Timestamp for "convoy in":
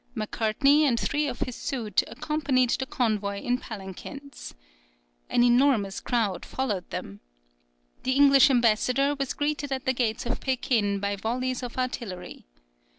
2.87-3.59